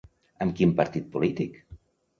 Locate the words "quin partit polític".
0.61-1.65